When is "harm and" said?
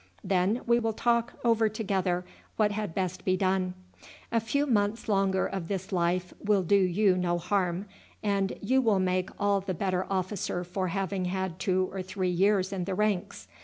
7.37-8.57